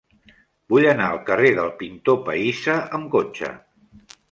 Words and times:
Vull 0.73 0.87
anar 0.93 1.09
al 1.09 1.19
carrer 1.27 1.51
del 1.59 1.69
Pintor 1.83 2.19
Pahissa 2.31 2.81
amb 3.01 3.13
cotxe. 3.19 3.55